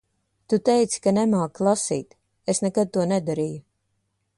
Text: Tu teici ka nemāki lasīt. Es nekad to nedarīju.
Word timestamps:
Tu 0.53 0.57
teici 0.69 1.03
ka 1.03 1.13
nemāki 1.17 1.67
lasīt. 1.69 2.19
Es 2.55 2.65
nekad 2.67 2.95
to 2.97 3.09
nedarīju. 3.13 3.67